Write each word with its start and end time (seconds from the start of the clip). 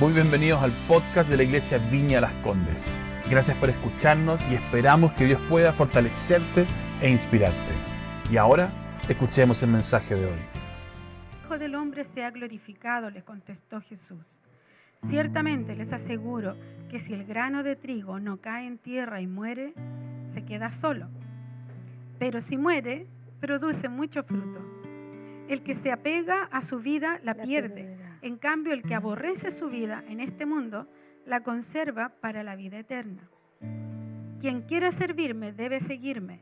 Muy 0.00 0.12
bienvenidos 0.12 0.60
al 0.60 0.72
podcast 0.88 1.30
de 1.30 1.36
la 1.36 1.44
Iglesia 1.44 1.78
Viña 1.78 2.20
Las 2.20 2.32
Condes. 2.42 2.84
Gracias 3.30 3.56
por 3.58 3.70
escucharnos 3.70 4.40
y 4.50 4.54
esperamos 4.54 5.12
que 5.12 5.24
Dios 5.24 5.40
pueda 5.48 5.72
fortalecerte 5.72 6.66
e 7.00 7.08
inspirarte. 7.08 7.72
Y 8.28 8.36
ahora, 8.36 8.72
escuchemos 9.08 9.62
el 9.62 9.70
mensaje 9.70 10.16
de 10.16 10.26
hoy. 10.26 10.38
Hijo 11.44 11.58
del 11.58 11.76
hombre 11.76 12.02
sea 12.02 12.32
glorificado, 12.32 13.08
le 13.08 13.22
contestó 13.22 13.80
Jesús. 13.82 14.26
Ciertamente 15.08 15.76
les 15.76 15.92
aseguro 15.92 16.56
que 16.90 16.98
si 16.98 17.14
el 17.14 17.24
grano 17.24 17.62
de 17.62 17.76
trigo 17.76 18.18
no 18.18 18.38
cae 18.38 18.66
en 18.66 18.78
tierra 18.78 19.20
y 19.20 19.28
muere, 19.28 19.74
se 20.32 20.44
queda 20.44 20.72
solo. 20.72 21.06
Pero 22.18 22.40
si 22.40 22.56
muere, 22.56 23.06
produce 23.38 23.88
mucho 23.88 24.24
fruto. 24.24 24.60
El 25.48 25.62
que 25.62 25.74
se 25.76 25.92
apega 25.92 26.48
a 26.50 26.62
su 26.62 26.80
vida 26.80 27.20
la 27.22 27.34
pierde. 27.34 28.03
En 28.24 28.38
cambio, 28.38 28.72
el 28.72 28.82
que 28.82 28.94
aborrece 28.94 29.50
su 29.50 29.68
vida 29.68 30.02
en 30.08 30.18
este 30.18 30.46
mundo, 30.46 30.88
la 31.26 31.42
conserva 31.42 32.08
para 32.22 32.42
la 32.42 32.56
vida 32.56 32.78
eterna. 32.78 33.28
Quien 34.40 34.62
quiera 34.62 34.92
servirme 34.92 35.52
debe 35.52 35.78
seguirme. 35.80 36.40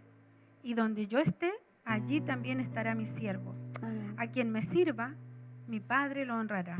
Y 0.62 0.74
donde 0.74 1.08
yo 1.08 1.18
esté, 1.18 1.50
allí 1.84 2.20
también 2.20 2.60
estará 2.60 2.95
mi 2.95 3.06
siervo. 3.06 3.56
A 4.16 4.28
quien 4.28 4.52
me 4.52 4.62
sirva, 4.62 5.16
mi 5.66 5.80
Padre 5.80 6.24
lo 6.24 6.36
honrará. 6.36 6.78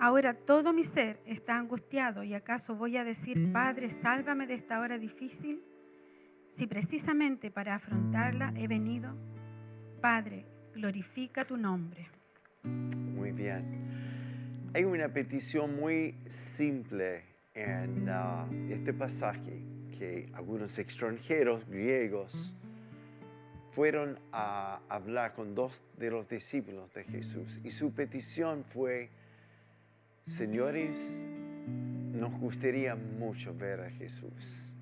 Ahora 0.00 0.34
todo 0.34 0.72
mi 0.72 0.82
ser 0.82 1.20
está 1.24 1.56
angustiado 1.56 2.24
y 2.24 2.34
acaso 2.34 2.74
voy 2.74 2.96
a 2.96 3.04
decir, 3.04 3.52
Padre, 3.52 3.90
sálvame 3.90 4.48
de 4.48 4.54
esta 4.54 4.80
hora 4.80 4.98
difícil, 4.98 5.62
si 6.56 6.66
precisamente 6.66 7.52
para 7.52 7.76
afrontarla 7.76 8.52
he 8.56 8.66
venido. 8.66 9.14
Padre, 10.00 10.46
glorifica 10.74 11.44
tu 11.44 11.56
nombre. 11.56 12.17
Muy 12.64 13.32
bien. 13.32 13.64
Hay 14.74 14.84
una 14.84 15.08
petición 15.08 15.76
muy 15.76 16.14
simple 16.28 17.22
en 17.54 18.08
uh, 18.08 18.72
este 18.72 18.92
pasaje 18.92 19.62
que 19.98 20.28
algunos 20.34 20.78
extranjeros 20.78 21.68
griegos 21.68 22.54
fueron 23.72 24.18
a 24.32 24.80
hablar 24.88 25.34
con 25.34 25.54
dos 25.54 25.82
de 25.96 26.10
los 26.10 26.28
discípulos 26.28 26.92
de 26.94 27.04
Jesús 27.04 27.60
y 27.64 27.70
su 27.70 27.92
petición 27.92 28.64
fue, 28.64 29.08
señores, 30.24 31.20
nos 32.12 32.32
gustaría 32.38 32.94
mucho 32.94 33.54
ver 33.54 33.80
a 33.80 33.90
Jesús. 33.90 34.72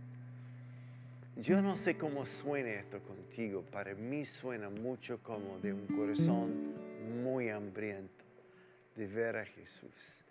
Yo 1.36 1.60
no 1.60 1.76
sé 1.76 1.96
cómo 1.96 2.24
suena 2.24 2.70
esto 2.70 3.00
contigo, 3.00 3.62
para 3.70 3.94
mí 3.94 4.24
suena 4.24 4.70
mucho 4.70 5.18
como 5.22 5.58
de 5.58 5.74
un 5.74 5.86
corazón 5.86 6.72
muy 7.06 7.48
hambriento 7.48 8.24
de 8.94 9.06
ver 9.06 9.36
a 9.36 9.44
Jesús. 9.44 10.22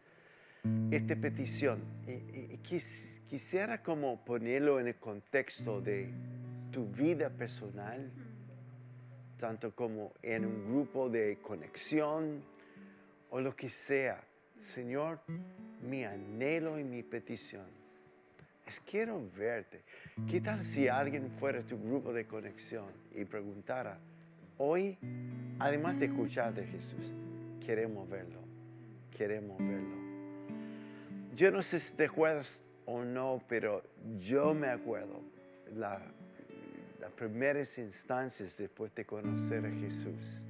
Esta 0.91 1.15
petición, 1.15 1.79
quisiera 3.27 3.83
como 3.83 4.23
ponerlo 4.25 4.79
en 4.79 4.87
el 4.87 4.95
contexto 4.95 5.79
de 5.79 6.09
tu 6.71 6.87
vida 6.87 7.29
personal, 7.29 8.11
tanto 9.39 9.75
como 9.75 10.13
en 10.23 10.45
un 10.45 10.65
grupo 10.65 11.09
de 11.09 11.37
conexión 11.41 12.43
o 13.29 13.39
lo 13.39 13.55
que 13.55 13.69
sea. 13.69 14.23
Señor, 14.57 15.19
mi 15.87 16.03
anhelo 16.03 16.79
y 16.79 16.83
mi 16.83 17.03
petición 17.03 17.67
es 18.65 18.79
quiero 18.79 19.21
verte. 19.37 19.83
¿Qué 20.27 20.41
tal 20.41 20.63
si 20.63 20.87
alguien 20.87 21.29
fuera 21.29 21.61
tu 21.61 21.77
grupo 21.77 22.11
de 22.11 22.25
conexión 22.25 22.87
y 23.13 23.25
preguntara, 23.25 23.99
hoy, 24.57 24.97
además 25.59 25.99
de 25.99 26.05
escuchar 26.07 26.53
de 26.53 26.65
Jesús, 26.65 27.13
queremos 27.65 28.09
verlo, 28.09 28.39
queremos 29.15 29.57
verlo? 29.59 29.95
Yo 31.35 31.51
no 31.51 31.61
sé 31.61 31.79
si 31.79 31.93
te 31.93 32.05
acuerdas 32.05 32.63
o 32.85 33.03
no, 33.03 33.41
pero 33.47 33.83
yo 34.19 34.53
me 34.53 34.67
acuerdo 34.67 35.21
la, 35.75 36.01
las 36.99 37.11
primeras 37.11 37.77
instancias 37.77 38.55
después 38.57 38.93
de 38.95 39.05
conocer 39.05 39.65
a 39.65 39.71
Jesús, 39.71 40.45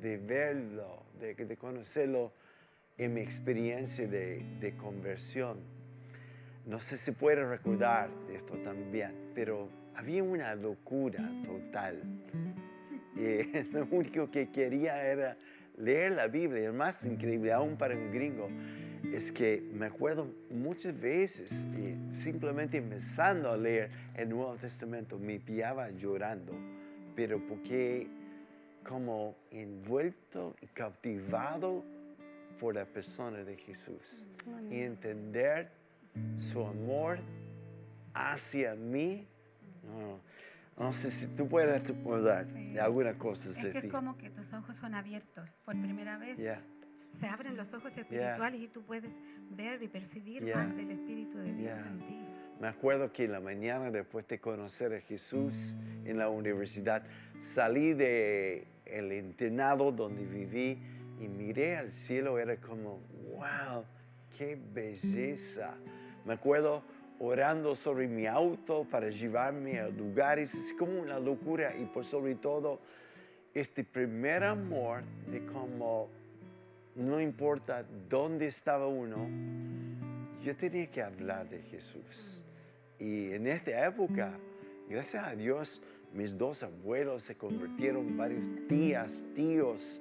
de 0.00 0.18
verlo, 0.18 1.02
de, 1.20 1.56
conocerlo 1.56 2.32
en 2.98 3.14
mi 3.14 3.20
experiencia 3.20 4.06
de, 4.06 4.44
de 4.60 4.76
conversión. 4.76 5.58
No 6.66 6.80
sé 6.80 6.96
si 6.98 7.12
puedes 7.12 7.46
recordar 7.48 8.10
esto 8.32 8.54
también, 8.58 9.12
pero 9.34 9.68
había 9.94 10.22
una 10.22 10.54
locura 10.54 11.30
total. 11.44 12.02
Lo 13.72 13.86
único 13.90 14.30
que 14.30 14.50
quería 14.50 15.02
era 15.02 15.36
leer 15.78 16.12
la 16.12 16.28
Biblia. 16.28 16.62
Y 16.62 16.64
el 16.66 16.72
más 16.72 17.04
increíble, 17.04 17.52
aún 17.52 17.76
para 17.76 17.94
un 17.96 18.12
gringo, 18.12 18.48
es 19.12 19.32
que 19.32 19.62
me 19.72 19.86
acuerdo 19.86 20.28
muchas 20.50 20.98
veces, 20.98 21.64
simplemente 22.10 22.78
empezando 22.78 23.50
a 23.50 23.56
leer 23.56 23.90
el 24.14 24.28
Nuevo 24.28 24.56
Testamento, 24.56 25.18
me 25.18 25.38
pillaba 25.38 25.90
llorando, 25.90 26.52
pero 27.14 27.40
porque 27.46 28.08
como 28.86 29.36
envuelto 29.50 30.54
y 30.60 30.66
cautivado 30.66 31.84
por 32.60 32.74
la 32.74 32.84
persona 32.84 33.44
de 33.44 33.56
Jesús 33.56 34.26
y 34.70 34.80
entender 34.80 35.70
su 36.36 36.64
amor 36.64 37.18
hacia 38.14 38.74
mí. 38.74 39.26
No, 39.84 40.20
sé 40.92 41.10
si 41.10 41.26
tú 41.28 41.48
puedes 41.48 41.86
recordar 41.86 42.46
de 42.46 42.80
alguna 42.80 43.16
cosa 43.16 43.50
es 43.50 43.72
que 43.72 43.78
Es 43.78 43.92
como 43.92 44.16
que 44.18 44.30
tus 44.30 44.52
ojos 44.52 44.76
son 44.76 44.94
abiertos 44.94 45.48
por 45.64 45.74
primera 45.80 46.18
vez. 46.18 46.38
Se 47.18 47.26
abren 47.26 47.56
los 47.56 47.72
ojos 47.72 47.96
espirituales 47.96 48.60
y 48.60 48.68
tú 48.68 48.82
puedes 48.82 49.12
ver 49.50 49.82
y 49.82 49.88
percibir 49.88 50.42
más 50.54 50.74
del 50.76 50.90
Espíritu 50.90 51.38
de 51.38 51.52
Dios 51.52 51.78
en 51.86 51.98
ti. 52.06 52.26
Me 52.60 52.68
acuerdo 52.68 53.12
que 53.12 53.24
en 53.24 53.32
la 53.32 53.40
mañana, 53.40 53.90
después 53.90 54.26
de 54.28 54.38
conocer 54.38 54.94
a 54.94 55.00
Jesús 55.00 55.76
en 56.04 56.16
la 56.16 56.30
universidad, 56.30 57.02
salí 57.38 57.92
de 57.92 58.66
el 58.86 59.12
internado 59.12 59.92
donde 59.92 60.24
viví 60.24 60.78
y 61.20 61.28
miré 61.28 61.76
al 61.76 61.92
cielo, 61.92 62.38
era 62.38 62.56
como, 62.56 63.00
wow, 63.34 63.84
qué 64.36 64.58
belleza. 64.72 65.74
Me 66.24 66.34
acuerdo 66.34 66.82
orando 67.18 67.74
sobre 67.74 68.08
mi 68.08 68.26
auto 68.26 68.84
para 68.90 69.10
llevarme 69.10 69.80
a 69.80 69.88
lugares, 69.88 70.54
es 70.54 70.72
como 70.74 71.00
una 71.00 71.18
locura. 71.18 71.74
Y 71.76 71.84
por 71.86 72.04
sobre 72.04 72.34
todo 72.34 72.80
este 73.54 73.84
primer 73.84 74.44
amor 74.44 75.02
de 75.30 75.44
cómo 75.46 76.08
no 76.94 77.20
importa 77.20 77.84
dónde 78.08 78.46
estaba 78.46 78.86
uno, 78.86 79.28
yo 80.42 80.56
tenía 80.56 80.90
que 80.90 81.02
hablar 81.02 81.48
de 81.48 81.60
Jesús. 81.62 82.42
Y 82.98 83.32
en 83.32 83.46
esta 83.46 83.86
época, 83.86 84.32
gracias 84.88 85.24
a 85.24 85.34
Dios, 85.34 85.82
mis 86.14 86.36
dos 86.36 86.62
abuelos 86.62 87.24
se 87.24 87.34
convirtieron 87.34 88.16
varios 88.16 88.48
tías, 88.68 89.24
tíos, 89.34 90.00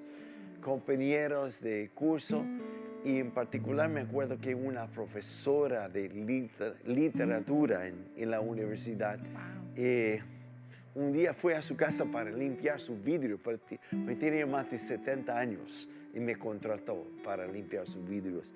compañeros 0.62 1.62
de 1.62 1.92
curso 1.94 2.46
y 3.06 3.20
en 3.20 3.30
particular 3.30 3.88
me 3.88 4.02
acuerdo 4.02 4.40
que 4.40 4.56
una 4.56 4.88
profesora 4.88 5.88
de 5.88 6.10
literatura 6.86 7.88
en, 7.88 8.32
la 8.32 8.42
universidad 8.42 9.20
eh, 9.76 10.22
un 10.96 11.14
día 11.14 11.36
fue 11.36 11.56
a 11.56 11.62
su 11.62 11.76
casa 11.76 12.04
para 12.06 12.32
limpiar 12.32 12.80
su 12.80 12.98
vidrio, 12.98 13.38
porque 13.38 13.80
tenía 14.20 14.48
más 14.48 14.72
de 14.72 14.80
70 14.80 15.38
años 15.38 15.88
y 16.16 16.20
me 16.20 16.36
contrató 16.36 17.06
para 17.24 17.46
limpiar 17.46 17.86
sus 17.86 18.04
vidrios. 18.08 18.52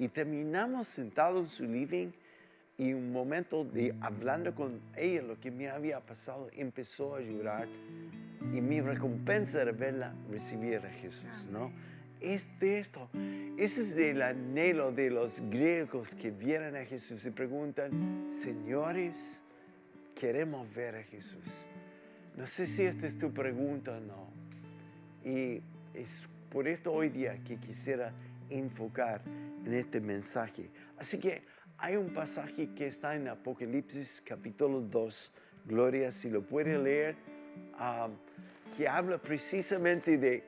Y 0.00 0.08
terminamos 0.08 0.88
sentados 0.88 1.44
en 1.44 1.48
su 1.48 1.64
living 1.64 2.08
y 2.78 2.94
un 2.94 3.12
momento 3.12 3.64
de 3.64 3.94
hablando 4.00 4.52
con 4.52 4.80
ella 4.96 5.22
lo 5.22 5.38
que 5.38 5.52
me 5.52 5.68
había 5.68 6.00
pasado, 6.00 6.48
empezó 6.56 7.14
a 7.14 7.20
llorar 7.20 7.68
y 8.52 8.60
mi 8.60 8.80
recompensa 8.80 9.62
era 9.62 9.70
verla 9.70 10.12
recibir 10.28 10.78
a 10.78 10.90
Jesús, 10.90 11.48
¿no? 11.52 11.70
Es 12.22 12.46
de 12.58 12.78
esto. 12.78 13.08
Es 13.56 13.96
el 13.96 14.22
anhelo 14.22 14.92
de 14.92 15.10
los 15.10 15.34
griegos 15.50 16.14
que 16.14 16.30
vienen 16.30 16.76
a 16.76 16.84
Jesús 16.84 17.24
y 17.26 17.30
preguntan, 17.30 18.26
señores, 18.30 19.40
queremos 20.14 20.72
ver 20.74 20.96
a 20.96 21.02
Jesús. 21.02 21.66
No 22.36 22.46
sé 22.46 22.66
si 22.66 22.82
esta 22.82 23.06
es 23.06 23.18
tu 23.18 23.32
pregunta 23.32 23.92
o 23.92 24.00
no. 24.00 24.30
Y 25.24 25.62
es 25.94 26.22
por 26.50 26.66
esto 26.66 26.92
hoy 26.92 27.08
día 27.08 27.38
que 27.44 27.56
quisiera 27.56 28.12
enfocar 28.50 29.22
en 29.64 29.74
este 29.74 30.00
mensaje. 30.00 30.70
Así 30.96 31.18
que 31.18 31.42
hay 31.78 31.96
un 31.96 32.12
pasaje 32.12 32.70
que 32.74 32.86
está 32.86 33.14
en 33.14 33.28
Apocalipsis 33.28 34.22
capítulo 34.24 34.80
2, 34.80 35.32
Gloria, 35.66 36.12
si 36.12 36.30
lo 36.30 36.42
puede 36.42 36.78
leer, 36.78 37.16
ah, 37.74 38.08
que 38.76 38.88
habla 38.88 39.18
precisamente 39.18 40.18
de 40.18 40.44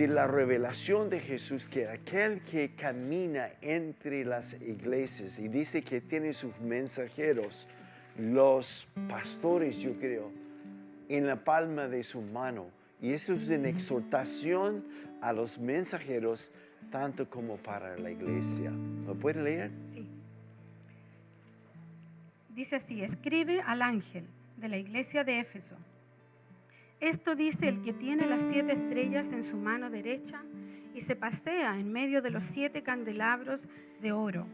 de 0.00 0.08
la 0.08 0.26
revelación 0.26 1.10
de 1.10 1.20
Jesús, 1.20 1.68
que 1.68 1.86
aquel 1.86 2.40
que 2.40 2.74
camina 2.74 3.50
entre 3.60 4.24
las 4.24 4.54
iglesias 4.54 5.38
y 5.38 5.48
dice 5.48 5.82
que 5.82 6.00
tiene 6.00 6.32
sus 6.32 6.58
mensajeros, 6.58 7.68
los 8.16 8.88
pastores, 9.10 9.78
yo 9.78 9.92
creo, 9.98 10.32
en 11.10 11.26
la 11.26 11.44
palma 11.44 11.86
de 11.86 12.02
su 12.02 12.22
mano. 12.22 12.68
Y 13.02 13.12
eso 13.12 13.34
es 13.34 13.50
en 13.50 13.66
exhortación 13.66 14.86
a 15.20 15.34
los 15.34 15.58
mensajeros 15.58 16.50
tanto 16.90 17.28
como 17.28 17.58
para 17.58 17.98
la 17.98 18.10
iglesia. 18.10 18.72
¿Lo 19.06 19.14
puede 19.14 19.42
leer? 19.42 19.70
Sí. 19.92 20.08
Dice 22.48 22.76
así, 22.76 23.02
escribe 23.02 23.60
al 23.60 23.82
ángel 23.82 24.24
de 24.56 24.68
la 24.70 24.78
iglesia 24.78 25.24
de 25.24 25.40
Éfeso. 25.40 25.76
Esto 27.00 27.34
dice 27.34 27.66
el 27.66 27.80
que 27.80 27.94
tiene 27.94 28.26
las 28.26 28.42
siete 28.52 28.74
estrellas 28.74 29.32
en 29.32 29.42
su 29.42 29.56
mano 29.56 29.88
derecha 29.88 30.42
y 30.94 31.00
se 31.00 31.16
pasea 31.16 31.78
en 31.78 31.90
medio 31.90 32.20
de 32.20 32.30
los 32.30 32.44
siete 32.44 32.82
candelabros 32.82 33.66
de 34.02 34.12
oro. 34.12 34.46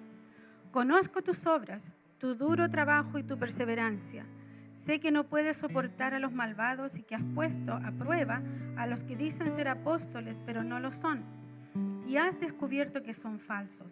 Conozco 0.71 1.23
tus 1.23 1.45
obras, 1.47 1.83
tu 2.19 2.37
duro 2.37 2.71
trabajo 2.71 3.19
y 3.19 3.25
tu 3.25 3.37
perseverancia. 3.37 4.25
Sé 4.75 5.01
que 5.01 5.11
no 5.11 5.25
puedes 5.25 5.57
soportar 5.57 6.15
a 6.15 6.21
los 6.21 6.33
malvados 6.33 6.97
y 6.97 7.03
que 7.03 7.17
has 7.17 7.25
puesto 7.35 7.73
a 7.73 7.91
prueba 7.91 8.41
a 8.77 8.87
los 8.87 9.03
que 9.03 9.17
dicen 9.17 9.51
ser 9.51 9.67
apóstoles, 9.67 10.39
pero 10.47 10.63
no 10.63 10.79
lo 10.79 10.93
son. 10.93 11.25
Y 12.07 12.17
has 12.17 12.39
descubierto 12.39 13.03
que 13.03 13.13
son 13.13 13.41
falsos. 13.41 13.91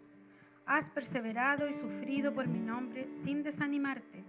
Has 0.64 0.88
perseverado 0.90 1.68
y 1.68 1.74
sufrido 1.74 2.32
por 2.32 2.46
mi 2.46 2.60
nombre 2.60 3.08
sin 3.24 3.42
desanimarte. 3.42 4.22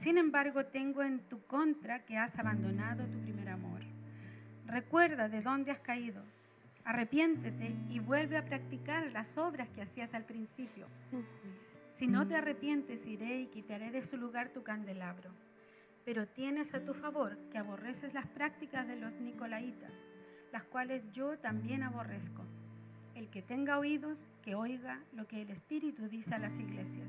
Sin 0.00 0.18
embargo, 0.18 0.64
tengo 0.64 1.02
en 1.02 1.20
tu 1.28 1.40
contra 1.46 2.04
que 2.04 2.16
has 2.16 2.36
abandonado 2.38 3.04
tu 3.06 3.18
primer 3.20 3.48
amor. 3.48 3.67
Recuerda 4.68 5.30
de 5.30 5.40
dónde 5.40 5.70
has 5.70 5.80
caído. 5.80 6.22
Arrepiéntete 6.84 7.74
y 7.88 8.00
vuelve 8.00 8.36
a 8.36 8.44
practicar 8.44 9.10
las 9.12 9.38
obras 9.38 9.68
que 9.70 9.80
hacías 9.80 10.12
al 10.12 10.24
principio. 10.24 10.86
Si 11.94 12.06
no 12.06 12.28
te 12.28 12.36
arrepientes, 12.36 13.06
iré 13.06 13.40
y 13.40 13.46
quitaré 13.46 13.90
de 13.90 14.02
su 14.02 14.18
lugar 14.18 14.50
tu 14.50 14.62
candelabro. 14.62 15.30
Pero 16.04 16.26
tienes 16.26 16.74
a 16.74 16.84
tu 16.84 16.92
favor 16.92 17.38
que 17.50 17.56
aborreces 17.56 18.12
las 18.12 18.26
prácticas 18.26 18.86
de 18.86 18.96
los 18.96 19.12
nicolaitas, 19.14 19.92
las 20.52 20.64
cuales 20.64 21.02
yo 21.12 21.38
también 21.38 21.82
aborrezco. 21.82 22.44
El 23.14 23.28
que 23.30 23.40
tenga 23.40 23.78
oídos, 23.78 24.18
que 24.42 24.54
oiga 24.54 25.00
lo 25.14 25.26
que 25.26 25.42
el 25.42 25.50
Espíritu 25.50 26.08
dice 26.08 26.34
a 26.34 26.38
las 26.38 26.52
iglesias. 26.58 27.08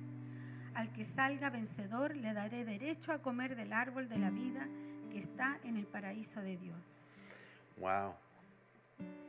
Al 0.75 0.93
que 0.93 1.03
salga 1.03 1.49
vencedor 1.49 2.15
le 2.15 2.33
daré 2.33 2.63
derecho 2.63 3.11
a 3.11 3.21
comer 3.21 3.57
del 3.57 3.73
árbol 3.73 4.07
de 4.07 4.17
la 4.17 4.29
vida 4.29 4.65
que 5.11 5.19
está 5.19 5.59
en 5.65 5.75
el 5.75 5.85
paraíso 5.85 6.39
de 6.39 6.57
Dios. 6.57 6.99
Wow. 7.79 8.13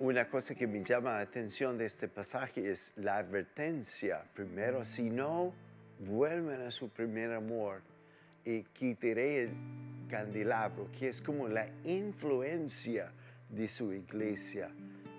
Una 0.01 0.29
cosa 0.29 0.55
que 0.55 0.67
me 0.67 0.83
llama 0.83 1.13
la 1.13 1.21
atención 1.21 1.79
de 1.79 1.87
este 1.87 2.09
pasaje 2.09 2.71
es 2.71 2.93
la 2.97 3.19
advertencia. 3.19 4.25
Primero, 4.35 4.85
si 4.85 5.11
no 5.11 5.53
vuelven 6.01 6.63
a 6.63 6.71
su 6.71 6.89
primer 6.89 7.33
amor, 7.33 7.83
y 8.45 8.63
quitaré 8.63 9.45
el 9.45 9.51
candelabro, 10.09 10.89
que 10.99 11.09
es 11.09 11.21
como 11.21 11.49
la 11.49 11.69
influencia 11.85 13.13
de 13.49 13.69
su 13.69 13.93
iglesia 13.93 14.71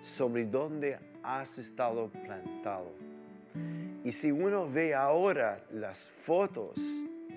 sobre 0.02 0.44
donde 0.46 0.98
has 1.22 1.58
estado 1.58 2.08
plantado. 2.08 2.92
Y 4.04 4.12
si 4.12 4.32
uno 4.32 4.68
ve 4.68 4.94
ahora 4.94 5.64
las 5.70 6.10
fotos 6.24 6.76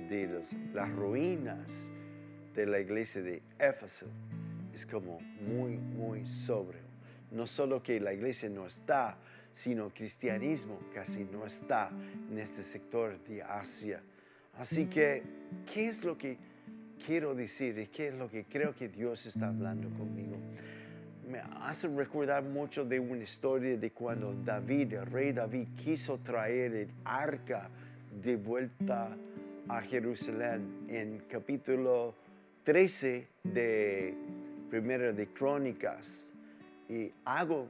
de 0.09 0.43
las 0.73 0.91
ruinas 0.91 1.89
de 2.55 2.65
la 2.65 2.79
iglesia 2.79 3.21
de 3.21 3.43
Éfeso, 3.59 4.07
es 4.75 4.85
como 4.85 5.19
muy, 5.41 5.77
muy 5.77 6.27
sobrio. 6.27 6.81
No 7.31 7.47
solo 7.47 7.81
que 7.81 7.99
la 7.99 8.13
iglesia 8.13 8.49
no 8.49 8.67
está, 8.67 9.17
sino 9.53 9.89
cristianismo 9.89 10.79
casi 10.93 11.23
no 11.23 11.45
está 11.45 11.89
en 12.29 12.37
este 12.37 12.61
sector 12.61 13.17
de 13.23 13.41
Asia. 13.41 14.01
Así 14.57 14.85
que, 14.85 15.23
¿qué 15.73 15.87
es 15.87 16.03
lo 16.03 16.17
que 16.17 16.37
quiero 17.05 17.33
decir 17.33 17.77
y 17.79 17.87
qué 17.87 18.09
es 18.09 18.15
lo 18.15 18.29
que 18.29 18.43
creo 18.43 18.75
que 18.75 18.89
Dios 18.89 19.25
está 19.25 19.47
hablando 19.47 19.89
conmigo? 19.97 20.37
Me 21.29 21.39
hace 21.61 21.87
recordar 21.87 22.43
mucho 22.43 22.83
de 22.83 22.99
una 22.99 23.23
historia 23.23 23.77
de 23.77 23.91
cuando 23.91 24.33
David, 24.33 24.93
el 24.93 25.05
rey 25.05 25.31
David, 25.31 25.69
quiso 25.77 26.19
traer 26.19 26.73
el 26.75 26.89
arca 27.05 27.69
de 28.21 28.35
vuelta 28.35 29.09
a 29.67 29.81
Jerusalén 29.81 30.85
en 30.89 31.23
capítulo 31.29 32.13
13 32.65 33.27
de 33.43 34.13
Primera 34.69 35.11
de 35.11 35.27
Crónicas. 35.27 36.31
Y 36.89 37.11
algo 37.23 37.69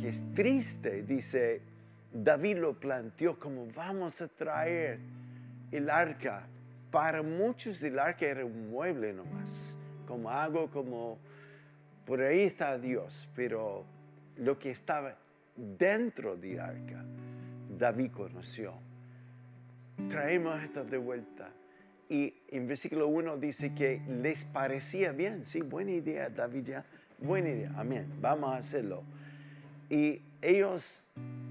que 0.00 0.08
es 0.08 0.22
triste, 0.34 1.02
dice, 1.02 1.60
David 2.12 2.58
lo 2.58 2.74
planteó 2.74 3.38
como 3.38 3.66
vamos 3.74 4.20
a 4.22 4.28
traer 4.28 5.00
el 5.72 5.90
arca. 5.90 6.46
Para 6.90 7.22
muchos 7.22 7.82
el 7.82 7.98
arca 7.98 8.26
era 8.26 8.44
un 8.44 8.70
mueble 8.70 9.12
nomás, 9.12 9.50
como 10.06 10.30
algo 10.30 10.70
como, 10.70 11.18
por 12.06 12.20
ahí 12.20 12.42
está 12.42 12.78
Dios, 12.78 13.28
pero 13.34 13.84
lo 14.36 14.58
que 14.58 14.70
estaba 14.70 15.16
dentro 15.56 16.36
del 16.36 16.60
arca, 16.60 17.04
David 17.76 18.12
conoció. 18.12 18.74
Traemos 20.08 20.62
esto 20.62 20.84
de 20.84 20.98
vuelta. 20.98 21.50
Y 22.08 22.34
en 22.48 22.68
versículo 22.68 23.08
1 23.08 23.38
dice 23.38 23.74
que 23.74 24.00
les 24.08 24.44
parecía 24.44 25.12
bien, 25.12 25.44
sí, 25.44 25.60
buena 25.60 25.92
idea, 25.92 26.28
David 26.28 26.64
ya, 26.66 26.84
buena 27.18 27.48
idea, 27.48 27.72
amén, 27.76 28.06
vamos 28.20 28.52
a 28.52 28.58
hacerlo. 28.58 29.02
Y 29.88 30.20
ellos 30.42 31.00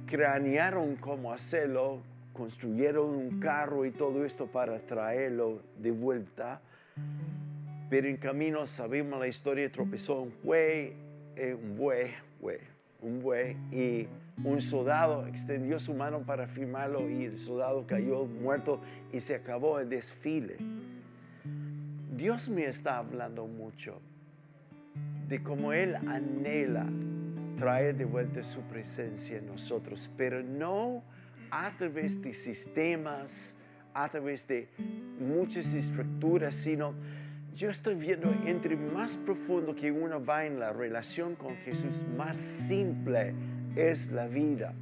cranearon 0.06 0.96
cómo 0.98 1.34
hacerlo, 1.34 2.02
construyeron 2.34 3.10
un 3.10 3.40
carro 3.40 3.86
y 3.86 3.92
todo 3.92 4.26
esto 4.26 4.48
para 4.48 4.80
traerlo 4.80 5.62
de 5.80 5.92
vuelta. 5.92 6.62
Pero 7.90 8.08
en 8.08 8.18
camino 8.18 8.66
sabemos 8.66 9.20
la 9.20 9.28
historia, 9.28 9.72
tropezó 9.72 10.22
un 10.22 10.34
buey, 10.44 10.94
eh, 11.36 11.56
un 11.56 11.78
buey, 11.78 12.12
un 13.04 13.22
buey, 13.22 13.56
y 13.72 14.08
un 14.44 14.62
soldado 14.62 15.28
extendió 15.28 15.78
su 15.78 15.94
mano 15.94 16.22
para 16.22 16.48
firmarlo 16.48 17.10
y 17.10 17.26
el 17.26 17.38
soldado 17.38 17.86
cayó 17.86 18.26
muerto 18.26 18.82
y 19.12 19.20
se 19.20 19.36
acabó 19.36 19.80
el 19.80 19.90
desfile. 19.90 20.58
Dios 22.16 22.50
me 22.50 22.66
está 22.66 22.98
hablando 22.98 23.46
mucho 23.46 24.02
de 25.28 25.44
cómo 25.44 25.74
Él 25.74 25.96
anhela 25.96 26.86
traer 27.58 27.96
de 27.96 28.06
vuelta 28.06 28.44
su 28.44 28.62
presencia 28.62 29.38
en 29.38 29.48
nosotros, 29.48 30.10
pero 30.18 30.42
no 30.42 31.04
a 31.52 31.72
través 31.78 32.22
de 32.22 32.34
sistemas, 32.34 33.56
a 33.94 34.10
través 34.10 34.48
de 34.48 34.70
muchas 35.20 35.74
estructuras, 35.74 36.56
sino 36.56 36.94
yo 37.56 37.70
estoy 37.70 37.96
viendo 37.96 38.34
entre 38.46 38.76
más 38.76 39.16
profundo 39.18 39.76
que 39.76 39.92
uno 39.92 40.24
va 40.24 40.46
en 40.46 40.60
la 40.60 40.74
relación 40.74 41.36
con 41.36 41.56
Jesús, 41.58 42.02
más 42.18 42.36
simple 42.36 43.34
es 43.76 44.12
la 44.12 44.28
vida. 44.28 44.74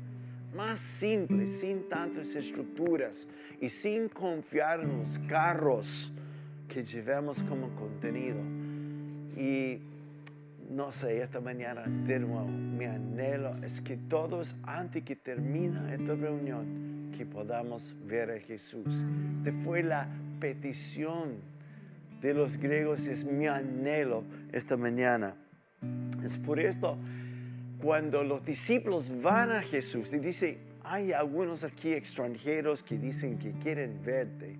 Más 0.56 0.80
simple, 0.80 1.48
sin 1.48 1.88
tantas 1.88 2.36
estructuras 2.36 3.28
y 3.62 3.70
sin 3.70 4.10
confiar 4.10 4.82
en 4.82 5.00
los 5.00 5.18
carros 5.20 6.12
que 6.68 6.84
llevamos 6.84 7.42
como 7.44 7.70
contenido. 7.75 8.40
Y 9.38 9.80
no 10.70 10.92
sé, 10.92 11.22
esta 11.22 11.40
mañana 11.40 11.84
de 11.84 12.20
nuevo, 12.20 12.48
mi 12.48 12.86
anhelo 12.86 13.56
es 13.63 13.80
que 13.82 13.96
todos, 13.96 14.56
antes 14.63 15.04
que 15.04 15.16
termine 15.16 15.94
esta 15.94 16.16
reunión, 16.16 17.13
que 17.18 17.25
podamos 17.25 17.94
ver 18.06 18.32
a 18.32 18.40
Jesús. 18.40 19.06
Esta 19.46 19.58
fue 19.63 19.84
la 19.84 20.08
petición 20.40 21.50
de 22.22 22.34
los 22.34 22.58
griegos, 22.58 23.08
es 23.08 23.25
mi 23.25 23.48
anhelo 23.48 24.24
esta 24.51 24.78
mañana. 24.78 25.36
Es 26.24 26.38
por 26.38 26.60
esto, 26.60 26.98
cuando 27.82 28.24
los 28.24 28.46
discípulos 28.46 29.12
van 29.22 29.51
a 29.51 29.62
Jesús 29.63 30.13
y 30.13 30.20
dice, 30.20 30.60
hay 30.84 31.12
algunos 31.12 31.63
aquí 31.63 31.94
extranjeros 31.94 32.84
que 32.84 32.98
dicen 32.98 33.40
que 33.40 33.54
quieren 33.54 34.00
verte. 34.04 34.58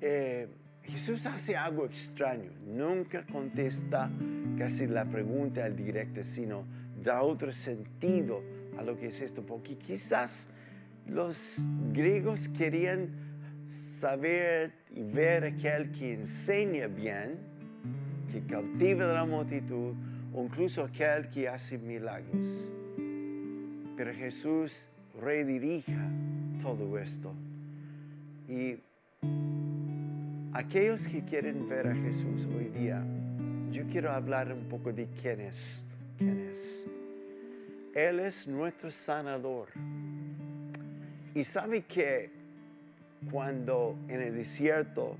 Eh, 0.00 0.48
Jesús 0.84 1.26
hace 1.26 1.56
algo 1.56 1.84
extraño, 1.84 2.50
nunca 2.64 3.26
contesta 3.26 4.08
casi 4.56 4.86
la 4.86 5.04
pregunta 5.04 5.64
al 5.64 5.76
directo, 5.76 6.22
sino 6.22 6.64
da 7.02 7.22
otro 7.22 7.52
sentido 7.52 8.42
a 8.78 8.82
lo 8.82 8.96
que 8.96 9.08
es 9.08 9.20
esto, 9.20 9.44
porque 9.44 9.76
quizás 9.76 10.46
los 11.06 11.56
griegos 11.92 12.48
querían 12.48 13.27
saber 13.98 14.72
y 14.90 15.02
ver 15.02 15.44
aquel 15.44 15.90
que 15.90 16.14
enseña 16.14 16.86
bien, 16.86 17.38
que 18.30 18.40
cautiva 18.42 19.06
la 19.06 19.24
multitud, 19.24 19.94
o 20.34 20.44
incluso 20.44 20.84
aquel 20.84 21.28
que 21.30 21.48
hace 21.48 21.78
milagros. 21.78 22.72
Pero 23.96 24.14
Jesús 24.14 24.86
redirija 25.20 26.08
todo 26.62 26.98
esto. 26.98 27.34
Y 28.48 28.76
aquellos 30.52 31.06
que 31.08 31.22
quieren 31.24 31.68
ver 31.68 31.88
a 31.88 31.94
Jesús 31.94 32.46
hoy 32.56 32.66
día, 32.66 33.02
yo 33.72 33.84
quiero 33.90 34.12
hablar 34.12 34.52
un 34.52 34.68
poco 34.68 34.92
de 34.92 35.08
quién 35.20 35.40
es. 35.40 35.82
¿Quién 36.16 36.50
es? 36.52 36.84
Él 37.94 38.20
es 38.20 38.46
nuestro 38.46 38.90
sanador. 38.90 39.68
Y 41.34 41.44
sabe 41.44 41.82
que 41.82 42.37
cuando 43.30 43.96
en 44.08 44.20
el 44.20 44.34
desierto 44.34 45.16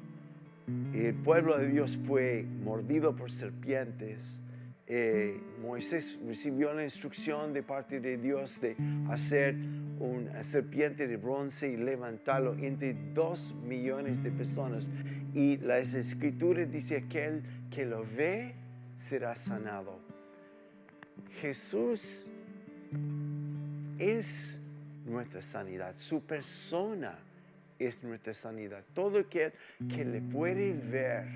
el 0.93 1.14
pueblo 1.14 1.59
de 1.59 1.69
Dios 1.69 1.99
fue 2.07 2.45
mordido 2.62 3.17
por 3.17 3.31
serpientes, 3.31 4.38
eh, 4.87 5.38
Moisés 5.61 6.19
recibió 6.26 6.73
la 6.73 6.83
instrucción 6.83 7.52
de 7.52 7.62
parte 7.62 8.00
de 8.00 8.17
Dios 8.17 8.59
de 8.61 8.75
hacer 9.11 9.55
una 10.00 10.43
serpiente 10.45 11.07
de 11.07 11.17
bronce 11.17 11.69
y 11.69 11.76
levantarlo 11.76 12.55
entre 12.55 12.95
dos 13.14 13.55
millones 13.67 14.23
de 14.23 14.31
personas. 14.31 14.88
Y 15.35 15.59
las 15.59 15.93
escrituras 15.95 16.71
dice 16.71 16.97
aquel 16.97 17.43
que 17.71 17.85
lo 17.85 18.05
ve 18.17 18.55
será 19.09 19.37
sanado. 19.37 19.99
Jesús 21.40 22.26
es 23.99 24.59
nuestra 25.05 25.43
sanidad, 25.43 25.95
su 25.97 26.23
persona 26.23 27.19
es 27.78 28.02
nuestra 28.02 28.35
sanidad. 28.35 28.85
Todo 28.94 29.20
aquel 29.20 29.52
que 29.88 30.04
le 30.04 30.20
puede 30.20 30.73
ver 30.73 31.26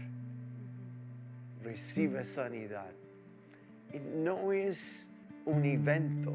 recibe 1.63 2.25
sanidad. 2.25 2.91
Y 3.93 3.99
no 3.99 4.53
es 4.53 5.09
un 5.45 5.65
evento. 5.65 6.33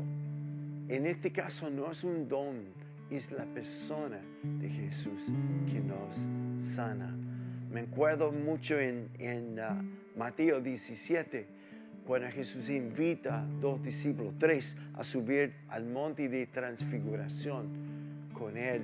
En 0.87 1.05
este 1.05 1.31
caso 1.31 1.69
no 1.69 1.91
es 1.91 2.03
un 2.03 2.27
don, 2.27 2.63
es 3.09 3.31
la 3.31 3.45
persona 3.45 4.19
de 4.59 4.69
Jesús 4.69 5.27
que 5.69 5.79
nos 5.79 6.17
sana. 6.73 7.13
Me 7.71 7.81
acuerdo 7.81 8.31
mucho 8.31 8.79
en, 8.79 9.59
uh, 9.59 10.17
Mateo 10.17 10.61
17, 10.61 11.45
cuando 12.05 12.29
Jesús 12.29 12.69
invita 12.69 13.41
a 13.41 13.45
dos 13.45 13.83
discípulos, 13.83 14.33
tres, 14.39 14.75
a 14.93 15.03
subir 15.03 15.53
al 15.67 15.85
monte 15.85 16.29
de 16.29 16.47
transfiguración 16.47 17.67
con 18.33 18.57
él. 18.57 18.83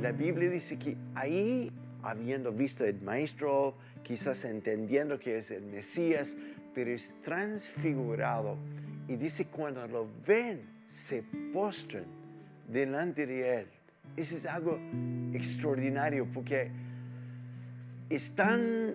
La 0.00 0.12
Biblia 0.12 0.50
dice 0.50 0.78
que 0.78 0.96
ahí, 1.14 1.72
habiendo 2.02 2.52
visto 2.52 2.84
el 2.84 3.00
maestro, 3.00 3.74
quizás 4.02 4.44
entendiendo 4.44 5.18
que 5.18 5.38
es 5.38 5.50
el 5.50 5.62
Mesías, 5.62 6.36
pero 6.74 6.90
es 6.90 7.14
transfigurado. 7.22 8.56
Y 9.08 9.16
dice, 9.16 9.46
cuando 9.46 9.86
lo 9.86 10.06
ven, 10.26 10.62
se 10.88 11.22
postran 11.52 12.04
delante 12.68 13.26
de 13.26 13.60
Él. 13.60 13.66
Eso 14.16 14.36
es 14.36 14.46
algo 14.46 14.78
extraordinario 15.32 16.26
porque 16.32 16.70
están 18.08 18.94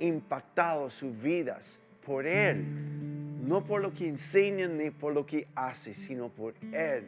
impactados 0.00 0.94
sus 0.94 1.20
vidas 1.20 1.78
por 2.04 2.26
Él, 2.26 2.64
no 3.46 3.64
por 3.64 3.82
lo 3.82 3.92
que 3.92 4.08
enseñan 4.08 4.78
ni 4.78 4.90
por 4.90 5.12
lo 5.12 5.26
que 5.26 5.46
hace, 5.54 5.94
sino 5.94 6.28
por 6.28 6.54
Él, 6.72 7.04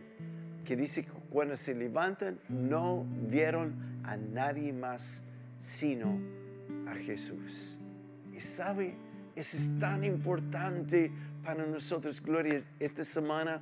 que 0.71 0.77
dice 0.77 1.03
que 1.03 1.11
cuando 1.31 1.57
se 1.57 1.75
levantan 1.75 2.39
no 2.49 3.05
vieron 3.29 3.75
a 4.05 4.17
nadie 4.17 4.73
más 4.73 5.21
sino 5.59 6.17
a 6.87 6.95
Jesús. 6.95 7.77
Y 8.33 8.41
sabe, 8.41 8.95
eso 9.35 9.57
es 9.57 9.77
tan 9.81 10.05
importante 10.05 11.11
para 11.43 11.67
nosotros, 11.67 12.23
Gloria. 12.23 12.63
Esta 12.79 13.03
semana 13.03 13.61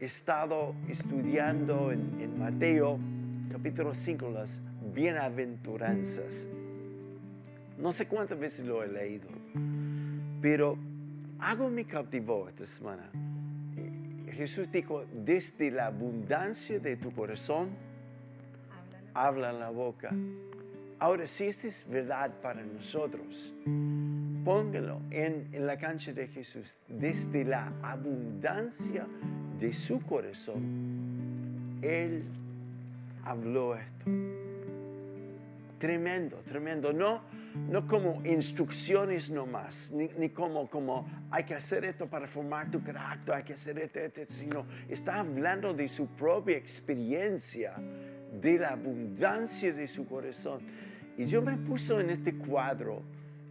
he 0.00 0.06
estado 0.06 0.74
estudiando 0.88 1.92
en, 1.92 2.38
Mateo 2.38 2.98
capítulo 3.52 3.92
5 3.92 4.30
las 4.30 4.62
bienaventuranzas. 4.94 6.46
No 7.76 7.92
sé 7.92 8.06
cuántas 8.06 8.38
veces 8.38 8.64
lo 8.64 8.82
he 8.82 8.88
leído, 8.88 9.28
pero 10.40 10.78
algo 11.38 11.68
me 11.68 11.84
cautivó 11.84 12.48
esta 12.48 12.64
semana. 12.64 13.10
Jesús 14.32 14.70
dijo, 14.70 15.04
desde 15.12 15.70
la 15.70 15.86
abundancia 15.86 16.78
de 16.78 16.96
tu 16.96 17.12
corazón, 17.12 17.70
habla 19.14 19.52
la 19.52 19.70
boca. 19.70 20.10
Ahora, 20.98 21.26
si 21.26 21.44
esto 21.44 21.66
es 21.66 21.86
verdad 21.88 22.30
para 22.42 22.62
nosotros, 22.62 23.54
póngalo 24.44 25.00
en, 25.10 25.48
en, 25.52 25.66
la 25.66 25.78
cancha 25.78 26.12
de 26.12 26.28
Jesús. 26.28 26.76
Desde 26.88 27.44
la 27.44 27.72
abundancia 27.82 29.06
de 29.58 29.72
su 29.72 30.00
corazón, 30.02 31.78
Él 31.82 32.24
habló 33.24 33.76
esto. 33.76 34.10
Tremendo, 35.78 36.36
tremendo. 36.46 36.92
No, 36.92 37.22
no 37.54 37.86
como 37.86 38.22
instrucciones 38.24 39.30
nomás, 39.30 39.90
ni, 39.92 40.08
ni 40.18 40.30
como, 40.30 40.68
como 40.68 41.06
hay 41.30 41.44
que 41.44 41.54
hacer 41.54 41.84
esto 41.84 42.06
para 42.06 42.26
formar 42.26 42.70
tu 42.70 42.82
carácter, 42.82 43.34
hay 43.34 43.42
que 43.42 43.54
hacer 43.54 43.78
esto, 43.78 43.98
esto, 43.98 44.20
sino 44.28 44.66
está 44.88 45.20
hablando 45.20 45.74
de 45.74 45.88
su 45.88 46.06
propia 46.06 46.56
experiencia, 46.56 47.74
de 48.40 48.58
la 48.58 48.70
abundancia 48.70 49.72
de 49.72 49.88
su 49.88 50.06
corazón. 50.06 50.60
Y 51.18 51.26
yo 51.26 51.42
me 51.42 51.56
puse 51.56 51.94
en 51.94 52.10
este 52.10 52.34
cuadro, 52.34 53.02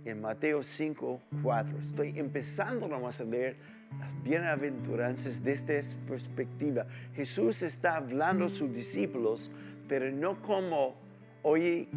en 0.05 0.21
Mateo 0.21 0.63
5, 0.63 1.21
4. 1.43 1.79
Estoy 1.79 2.17
empezando 2.17 2.87
nomás 2.87 3.19
a 3.21 3.25
leer 3.25 3.57
las 3.99 4.23
bienaventuranzas 4.23 5.43
desde 5.43 5.79
esta 5.79 5.97
perspectiva. 6.07 6.85
Jesús 7.15 7.61
está 7.61 7.97
hablando 7.97 8.45
a 8.45 8.49
sus 8.49 8.73
discípulos, 8.73 9.51
pero 9.87 10.11
no 10.11 10.41
como, 10.41 10.95
oye, 11.43 11.88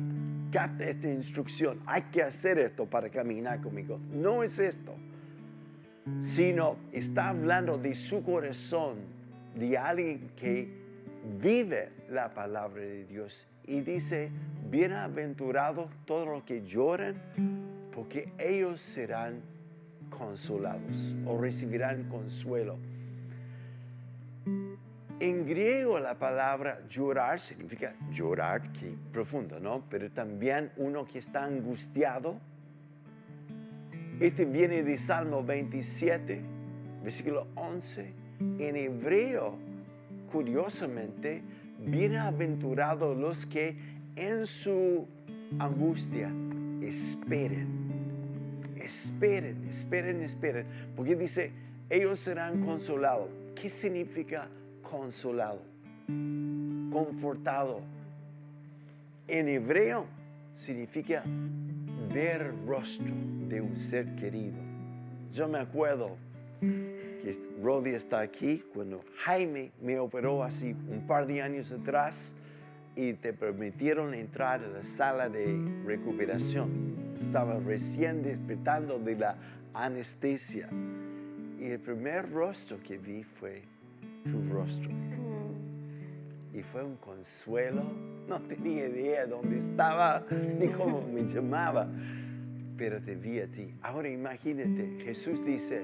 capta 0.50 0.84
esta 0.84 1.08
instrucción, 1.08 1.80
hay 1.86 2.02
que 2.12 2.22
hacer 2.22 2.58
esto 2.58 2.86
para 2.86 3.08
caminar 3.10 3.60
conmigo. 3.60 3.98
No 4.12 4.42
es 4.42 4.58
esto, 4.58 4.94
sino 6.20 6.76
está 6.92 7.28
hablando 7.28 7.78
de 7.78 7.94
su 7.94 8.22
corazón, 8.22 8.98
de 9.54 9.76
alguien 9.76 10.30
que 10.36 10.68
vive 11.40 11.90
la 12.10 12.32
palabra 12.34 12.82
de 12.82 13.04
Dios 13.04 13.46
y 13.64 13.80
dice, 13.80 14.30
bienaventurados 14.70 15.90
todos 16.04 16.26
los 16.26 16.42
que 16.42 16.66
lloran, 16.66 17.14
porque 17.94 18.32
ellos 18.38 18.80
serán 18.80 19.40
consolados 20.10 21.14
o 21.26 21.38
recibirán 21.38 22.04
consuelo. 22.08 22.76
En 25.20 25.46
griego 25.46 25.98
la 26.00 26.14
palabra 26.14 26.80
llorar 26.88 27.38
significa 27.38 27.94
llorar, 28.10 28.72
que 28.72 28.94
profundo, 29.12 29.60
¿no? 29.60 29.84
Pero 29.88 30.10
también 30.10 30.72
uno 30.76 31.04
que 31.04 31.18
está 31.18 31.44
angustiado. 31.44 32.36
Este 34.18 34.44
viene 34.44 34.82
de 34.82 34.98
Salmo 34.98 35.44
27, 35.44 36.40
versículo 37.04 37.46
11. 37.54 38.12
En 38.58 38.76
hebreo, 38.76 39.56
curiosamente, 40.30 41.42
bienaventurados 41.78 43.16
los 43.16 43.46
que 43.46 43.76
en 44.16 44.46
su 44.46 45.06
angustia 45.58 46.30
esperen. 46.82 47.68
Esperen, 48.76 49.68
esperen, 49.68 50.22
esperen. 50.22 50.66
Porque 50.96 51.14
dice, 51.14 51.52
ellos 51.88 52.18
serán 52.18 52.64
consolados. 52.64 53.28
¿Qué 53.54 53.68
significa 53.68 54.48
consolado? 54.92 55.62
Confortado. 56.92 57.80
En 59.26 59.48
hebreo 59.48 60.04
significa 60.54 61.22
ver 62.12 62.52
rostro 62.66 63.14
de 63.48 63.62
un 63.62 63.74
ser 63.74 64.14
querido. 64.16 64.58
Yo 65.32 65.48
me 65.48 65.58
acuerdo 65.58 66.18
que 66.60 67.34
Rodi 67.62 67.90
está 67.94 68.20
aquí 68.20 68.62
cuando 68.74 69.02
Jaime 69.24 69.72
me 69.80 69.98
operó 69.98 70.44
así 70.44 70.76
un 70.90 71.06
par 71.06 71.26
de 71.26 71.40
años 71.40 71.72
atrás 71.72 72.34
y 72.94 73.14
te 73.14 73.32
permitieron 73.32 74.12
entrar 74.12 74.62
a 74.62 74.68
la 74.68 74.84
sala 74.84 75.30
de 75.30 75.58
recuperación. 75.86 76.68
Estaba 77.24 77.58
recién 77.60 78.22
despertando 78.22 78.98
de 78.98 79.16
la 79.16 79.36
anestesia 79.72 80.68
y 81.58 81.64
el 81.64 81.80
primer 81.80 82.30
rostro 82.30 82.78
que 82.82 82.98
vi 82.98 83.22
fue 83.22 83.71
tu 84.24 84.42
rostro. 84.52 84.90
Y 86.52 86.62
fue 86.62 86.84
un 86.84 86.96
consuelo. 86.96 87.82
No 88.28 88.40
tenía 88.40 88.86
idea 88.88 89.26
dónde 89.26 89.58
estaba 89.58 90.24
ni 90.58 90.68
cómo 90.68 91.02
me 91.02 91.22
llamaba, 91.22 91.88
pero 92.76 93.00
te 93.02 93.14
vi 93.14 93.40
a 93.40 93.46
ti. 93.46 93.74
Ahora 93.82 94.08
imagínate, 94.08 95.02
Jesús 95.04 95.44
dice, 95.44 95.82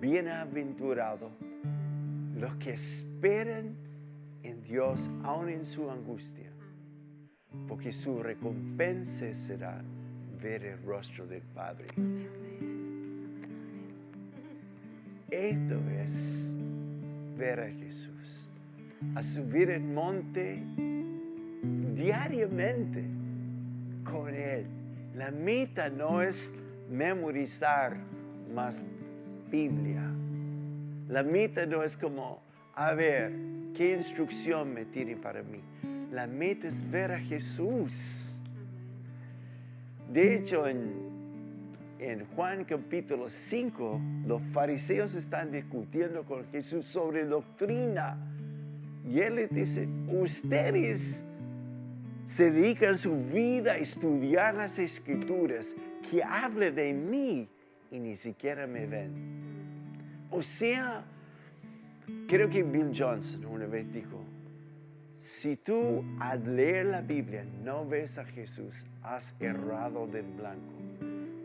bienaventurado 0.00 1.30
los 2.36 2.54
que 2.56 2.72
esperan 2.72 3.74
en 4.42 4.62
Dios 4.62 5.10
aun 5.24 5.48
en 5.48 5.64
su 5.66 5.90
angustia, 5.90 6.50
porque 7.66 7.92
su 7.92 8.22
recompensa 8.22 9.34
será 9.34 9.82
ver 10.40 10.64
el 10.64 10.82
rostro 10.82 11.26
del 11.26 11.42
Padre. 11.42 11.88
Esto 15.30 15.80
es 15.90 16.54
ver 17.36 17.60
a 17.60 17.70
Jesús, 17.70 18.48
a 19.14 19.22
subir 19.22 19.70
el 19.70 19.82
monte 19.82 20.62
diariamente 21.94 23.04
con 24.04 24.34
Él. 24.34 24.66
La 25.14 25.30
meta 25.30 25.88
no 25.88 26.22
es 26.22 26.52
memorizar 26.90 27.96
más 28.54 28.80
Biblia. 29.50 30.02
La 31.08 31.22
meta 31.22 31.66
no 31.66 31.82
es 31.82 31.96
como, 31.96 32.40
a 32.74 32.92
ver, 32.94 33.32
¿qué 33.74 33.94
instrucción 33.94 34.74
me 34.74 34.84
tiene 34.84 35.16
para 35.16 35.42
mí? 35.42 35.60
La 36.12 36.26
meta 36.26 36.68
es 36.68 36.88
ver 36.90 37.12
a 37.12 37.18
Jesús. 37.18 38.38
De 40.12 40.36
hecho, 40.36 40.66
en 40.66 41.15
en 41.98 42.26
Juan 42.26 42.64
capítulo 42.64 43.28
5, 43.28 44.00
los 44.26 44.42
fariseos 44.52 45.14
están 45.14 45.50
discutiendo 45.50 46.24
con 46.24 46.44
Jesús 46.50 46.84
sobre 46.86 47.24
doctrina. 47.24 48.18
Y 49.08 49.20
él 49.20 49.36
les 49.36 49.50
dice, 49.50 49.88
ustedes 50.08 51.24
se 52.26 52.50
dedican 52.50 52.98
su 52.98 53.16
vida 53.16 53.72
a 53.72 53.78
estudiar 53.78 54.54
las 54.54 54.78
escrituras, 54.78 55.74
que 56.10 56.22
hable 56.22 56.72
de 56.72 56.92
mí 56.92 57.48
y 57.90 57.98
ni 57.98 58.16
siquiera 58.16 58.66
me 58.66 58.86
ven. 58.86 59.12
O 60.30 60.42
sea, 60.42 61.04
creo 62.26 62.48
que 62.50 62.62
Bill 62.62 62.90
Johnson 62.96 63.44
una 63.46 63.66
vez 63.66 63.90
dijo, 63.92 64.22
si 65.16 65.56
tú 65.56 66.04
al 66.20 66.56
leer 66.56 66.86
la 66.86 67.00
Biblia 67.00 67.44
no 67.64 67.86
ves 67.86 68.18
a 68.18 68.24
Jesús, 68.24 68.84
has 69.02 69.34
errado 69.40 70.06
del 70.06 70.26
blanco 70.26 70.76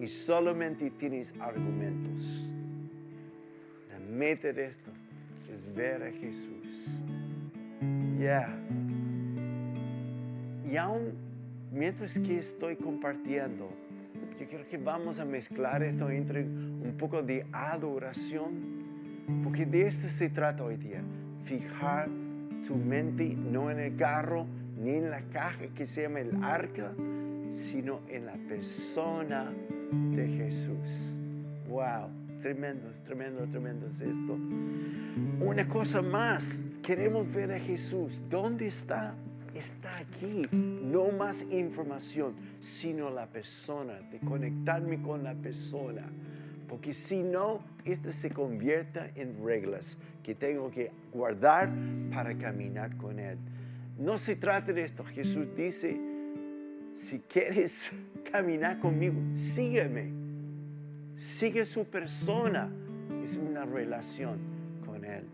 y 0.02 0.08
solamente 0.08 0.90
tienes 0.90 1.32
argumentos. 1.40 2.48
La 3.92 4.00
meta 4.00 4.52
de 4.52 4.66
esto 4.66 4.90
es 5.54 5.76
ver 5.76 6.02
a 6.02 6.12
Jesús. 6.12 7.00
Ya. 8.20 8.50
Y 10.68 10.76
aún 10.76 11.14
mientras 11.72 12.18
que 12.18 12.40
estoy 12.40 12.78
compartiendo, 12.78 13.70
yo 14.40 14.48
quiero 14.48 14.68
que 14.68 14.78
vamos 14.78 15.20
a 15.20 15.26
mezclar 15.26 15.84
esto 15.84 16.10
entre 16.10 16.44
un 16.44 16.96
poco 16.98 17.22
de 17.22 17.46
adoración, 17.52 18.82
porque 19.44 19.68
de 19.68 19.88
esto 19.88 20.10
se 20.10 20.30
trata 20.30 20.64
hoy 20.64 20.78
día. 20.78 21.04
Fijar 21.44 22.10
tu 22.66 22.76
mente 22.76 23.36
no 23.36 23.70
en 23.70 23.80
el 23.80 23.96
carro 23.96 24.48
ni 24.82 24.96
en 24.96 25.12
la 25.12 25.22
caja 25.22 25.68
que 25.76 25.86
se 25.86 26.04
llama 26.04 26.22
el 26.22 26.44
arca, 26.44 26.92
sino 27.52 28.00
en 28.10 28.26
la 28.26 28.34
persona 28.34 29.52
de 29.92 30.28
Jesús. 30.28 31.18
Wow, 31.68 32.10
tremendo, 32.42 32.90
tremendo, 33.06 33.46
tremendo 33.48 33.88
es 33.88 34.02
esto. 34.02 34.38
Una 35.40 35.68
cosa 35.68 36.02
más, 36.02 36.64
queremos 36.82 37.32
ver 37.32 37.52
a 37.52 37.60
Jesús. 37.60 38.24
¿Dónde 38.30 38.68
está? 38.68 39.14
Está 39.54 39.92
aquí. 39.98 40.48
No 40.52 41.12
más 41.12 41.44
información, 41.52 42.34
sino 42.60 43.10
la 43.10 43.28
persona, 43.28 44.00
de 44.12 44.20
conectarme 44.20 45.02
con 45.02 45.24
la 45.24 45.36
persona. 45.36 46.04
Porque 46.68 46.94
si 46.94 47.22
no, 47.22 47.60
esto 47.84 48.12
se 48.12 48.32
convierte 48.32 49.12
en 49.16 49.46
reglas 49.46 49.98
que 50.24 50.34
tengo 50.34 50.72
que 50.72 50.92
guardar 51.14 51.70
para 52.14 52.34
caminar 52.38 52.96
con 52.96 53.20
Él. 53.20 53.38
No 53.98 54.18
se 54.18 54.36
trata 54.36 54.74
de 54.74 54.84
esto. 54.84 55.04
Jesús 55.04 55.48
dice, 55.56 56.00
si 56.96 57.20
quieres 57.20 57.92
caminar 58.32 58.80
conmigo, 58.80 59.16
sígueme. 59.34 60.12
Sigue 61.16 61.66
su 61.66 61.86
persona. 61.86 62.70
Es 63.24 63.36
una 63.36 63.66
relación 63.66 64.40
con 64.86 65.06
Él. 65.06 65.26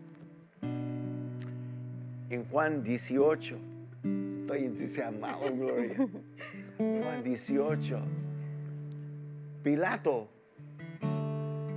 En 2.30 2.44
Juan 2.44 2.82
18, 2.82 3.58
estoy 4.40 4.64
entusiasmado, 4.64 5.50
Gloria. 5.54 5.96
Juan 6.78 7.22
18, 7.24 8.00
Pilato 9.62 10.37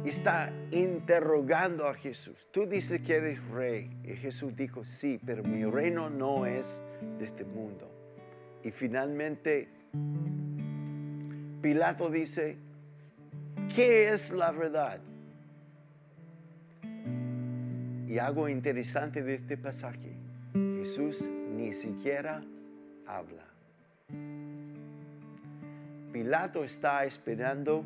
está 0.10 0.52
interrogando 0.72 1.88
a 1.88 1.94
Jesús. 1.94 2.48
Tú 2.52 2.66
dices 2.66 3.02
que 3.02 3.16
eres 3.16 3.44
rey. 3.50 3.90
Y 4.04 4.16
Jesús 4.16 4.56
dijo, 4.56 4.84
sí, 4.84 5.20
pero 5.26 5.44
mi 5.44 5.64
reino 5.66 6.10
no 6.10 6.46
es 6.46 6.82
de 7.20 7.26
este 7.26 7.46
mundo. 7.46 7.90
Y 8.64 8.72
finalmente 8.72 9.70
Pilato 11.62 12.10
dice, 12.10 12.58
¿qué 13.74 14.10
es 14.10 14.32
la 14.32 14.52
verdad? 14.52 15.00
Y 18.08 18.18
algo 18.18 18.50
interesante 18.50 19.24
de 19.24 19.36
este 19.36 19.58
pasaje, 19.58 20.16
Jesús 20.54 21.30
ni 21.56 21.72
siquiera 21.72 22.44
habla. 23.06 23.46
Pilato 26.12 26.64
está 26.64 27.06
esperando 27.06 27.86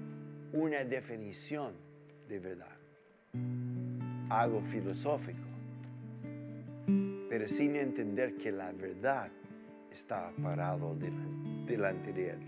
una 0.52 0.84
definición 0.84 1.85
de 2.28 2.40
verdad, 2.40 2.76
algo 4.30 4.62
filosófico, 4.62 5.48
pero 7.30 7.48
sin 7.48 7.76
entender 7.76 8.36
que 8.36 8.52
la 8.52 8.72
verdad 8.72 9.30
está 9.92 10.32
parado 10.42 10.96
delante 10.96 12.14
de 12.14 12.32
él. 12.32 12.40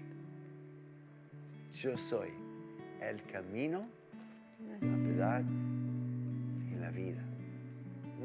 Yo 1.73 1.97
soy 1.97 2.29
el 3.01 3.23
camino, 3.23 3.87
la 4.81 4.95
verdad 4.97 5.43
y 6.71 6.75
la 6.75 6.89
vida. 6.89 7.21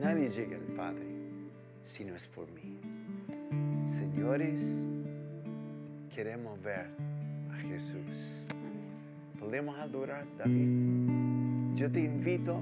Nadie 0.01 0.31
llega 0.31 0.57
al 0.57 0.75
Padre 0.75 1.07
si 1.83 2.05
no 2.05 2.17
es 2.17 2.27
por 2.27 2.51
mí. 2.51 2.81
Señores, 3.85 4.87
queremos 6.15 6.61
ver 6.63 6.87
a 7.53 7.57
Jesús. 7.57 8.47
Podemos 9.39 9.79
adorar 9.79 10.25
David. 10.39 11.22
Yo 11.75 11.91
te 11.91 12.01
invito, 12.01 12.61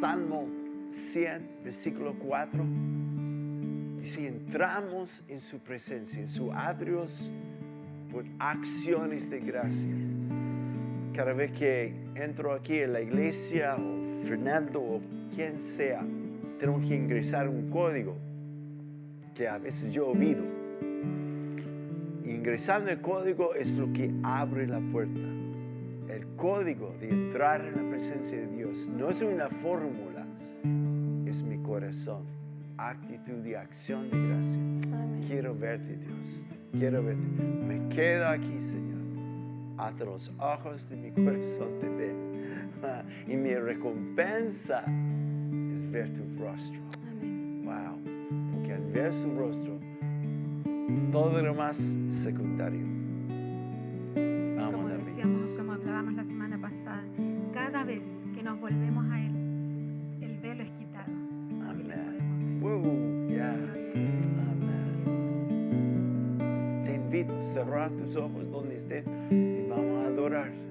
Salmo 0.00 0.46
100, 0.92 1.48
versículo 1.64 2.14
4. 2.18 2.64
Dice, 4.00 4.26
entramos 4.28 5.22
en 5.26 5.40
su 5.40 5.58
presencia, 5.58 6.20
en 6.20 6.28
sus 6.28 6.52
atrios 6.54 7.30
por 8.12 8.24
acciones 8.38 9.28
de 9.30 9.40
gracia. 9.40 9.94
Cada 11.14 11.32
vez 11.32 11.52
que 11.52 11.94
entro 12.14 12.52
aquí 12.52 12.78
en 12.78 12.92
la 12.92 13.00
iglesia, 13.00 13.76
o 13.76 14.26
Fernando, 14.26 14.80
o 14.80 15.00
quien 15.34 15.62
sea, 15.62 16.04
tengo 16.58 16.78
que 16.80 16.94
ingresar 16.94 17.48
un 17.48 17.70
código 17.70 18.16
que 19.34 19.48
a 19.48 19.56
veces 19.58 19.92
yo 19.92 20.08
olvido. 20.08 20.44
Ingresando 22.24 22.90
el 22.90 23.00
código 23.00 23.54
es 23.54 23.76
lo 23.76 23.92
que 23.92 24.12
abre 24.22 24.66
la 24.66 24.80
puerta. 24.80 25.35
El 26.16 26.28
código 26.28 26.94
de 26.98 27.10
entrar 27.10 27.62
en 27.62 27.76
la 27.76 27.90
presencia 27.90 28.38
de 28.38 28.46
Dios 28.46 28.88
no 28.88 29.10
es 29.10 29.20
una 29.20 29.50
fórmula, 29.50 30.26
es 31.26 31.42
mi 31.42 31.58
corazón, 31.58 32.22
actitud 32.78 33.44
y 33.44 33.52
acción 33.52 34.08
de 34.08 34.26
gracia. 34.26 35.28
Quiero 35.28 35.54
verte, 35.54 35.94
Dios. 35.94 36.42
Quiero 36.72 37.02
verte. 37.02 37.22
Me 37.68 37.86
quedo 37.94 38.28
aquí, 38.28 38.58
Señor. 38.58 38.96
Hasta 39.76 40.06
los 40.06 40.32
ojos 40.38 40.88
de 40.88 40.96
mi 40.96 41.10
corazón 41.24 41.78
te 41.80 41.88
ven. 41.90 42.16
Y 43.28 43.36
mi 43.36 43.54
recompensa 43.54 44.84
es 45.74 45.90
ver 45.90 46.14
tu 46.14 46.42
rostro. 46.42 46.80
Wow. 47.62 48.00
Porque 48.54 48.72
al 48.72 48.90
ver 48.90 49.12
su 49.12 49.36
rostro, 49.36 49.78
todo 51.12 51.42
lo 51.42 51.52
más 51.52 51.76
secundario. 52.22 52.95
Cerrar 67.56 67.90
tus 67.90 68.14
ojos 68.16 68.50
donde 68.50 68.76
estés 68.76 69.06
y 69.30 69.66
vamos 69.66 70.04
a 70.04 70.08
adorar. 70.08 70.65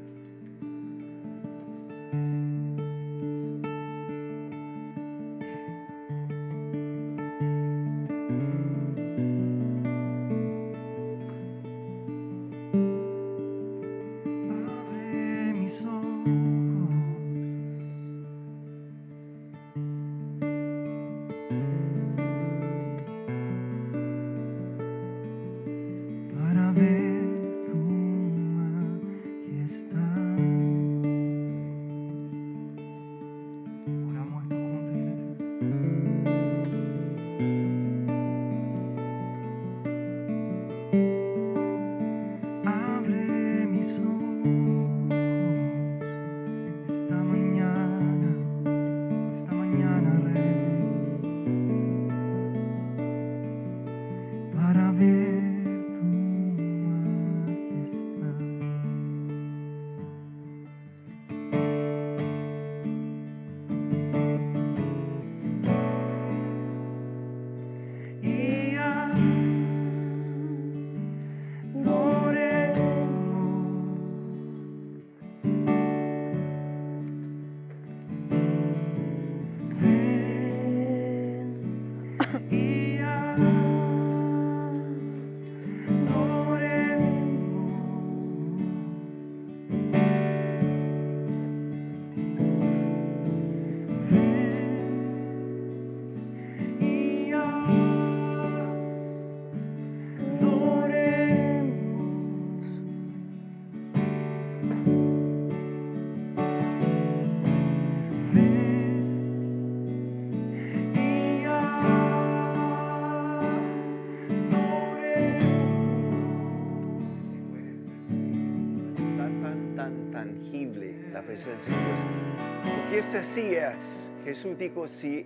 Porque 122.63 122.99
es 122.99 123.15
así 123.15 123.55
es. 123.55 124.07
Jesús 124.23 124.57
dijo, 124.57 124.87
si 124.87 125.25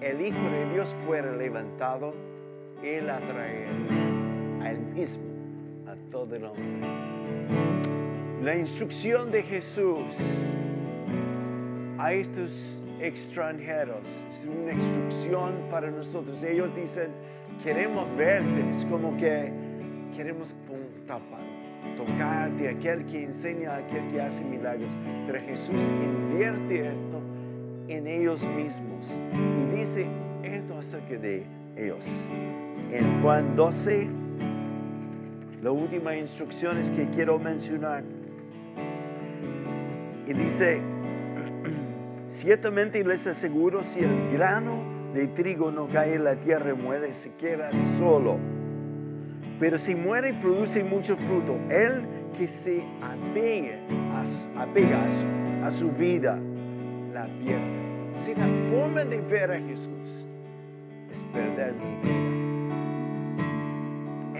el 0.00 0.20
Hijo 0.20 0.50
de 0.50 0.72
Dios 0.72 0.94
fuera 1.06 1.34
levantado, 1.34 2.14
Él 2.82 3.10
atraería 3.10 3.68
a 4.62 4.70
Él 4.70 4.78
mismo, 4.94 5.24
a 5.86 5.94
todo 6.10 6.36
el 6.36 6.44
hombre. 6.44 6.62
La 8.42 8.56
instrucción 8.56 9.30
de 9.32 9.42
Jesús 9.42 10.16
a 11.98 12.12
estos 12.12 12.80
extranjeros 13.00 14.06
es 14.32 14.46
una 14.46 14.72
instrucción 14.72 15.54
para 15.70 15.90
nosotros. 15.90 16.40
Ellos 16.44 16.74
dicen, 16.76 17.08
queremos 17.62 18.06
verte, 18.16 18.70
es 18.70 18.84
como 18.86 19.16
que 19.16 19.50
queremos 20.16 20.54
pum, 20.66 20.78
tapa- 21.06 21.40
tocar 21.96 22.50
de 22.52 22.68
aquel 22.68 23.04
que 23.06 23.24
enseña, 23.24 23.76
aquel 23.76 24.10
que 24.10 24.20
hace 24.20 24.42
milagros. 24.44 24.90
Pero 25.26 25.40
Jesús 25.40 25.80
invierte 25.80 26.88
esto 26.88 27.20
en 27.88 28.06
ellos 28.06 28.46
mismos 28.46 29.16
y 29.32 29.76
dice 29.76 30.06
esto 30.42 30.78
acerca 30.78 31.16
de 31.16 31.44
ellos. 31.76 32.10
En 32.92 33.22
Juan 33.22 33.56
12, 33.56 34.08
la 35.62 35.70
última 35.70 36.16
instrucción 36.16 36.78
es 36.78 36.90
que 36.90 37.08
quiero 37.08 37.38
mencionar. 37.38 38.04
Y 40.26 40.32
dice, 40.32 40.80
ciertamente 42.28 43.02
les 43.04 43.26
aseguro, 43.26 43.82
si 43.82 44.00
el 44.00 44.30
grano 44.32 44.82
de 45.14 45.26
trigo 45.28 45.70
no 45.70 45.88
cae 45.88 46.14
en 46.14 46.24
la 46.24 46.36
tierra 46.36 46.70
y 46.70 46.74
muere, 46.74 47.14
se 47.14 47.32
queda 47.32 47.70
solo. 47.98 48.38
Pero 49.60 49.78
si 49.78 49.94
muere, 49.94 50.32
produce 50.34 50.84
mucho 50.84 51.16
fruto. 51.16 51.58
El 51.68 52.06
que 52.36 52.46
se 52.46 52.82
apegue 53.02 53.78
a, 54.12 54.62
apega 54.62 55.04
a 55.04 55.10
su, 55.10 55.26
a 55.64 55.70
su 55.70 55.90
vida, 55.90 56.38
la 57.12 57.26
pierde. 57.26 57.88
Si 58.22 58.34
la 58.34 58.46
forma 58.70 59.04
de 59.04 59.20
ver 59.20 59.50
a 59.50 59.60
Jesús 59.60 60.26
es 61.10 61.24
perder 61.32 61.74
mi 61.74 61.96
vida. 62.02 62.14